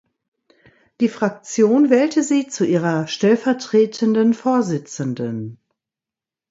[0.99, 5.59] Die Fraktion wählte sie zu ihrer stellvertretenden Vorsitzenden.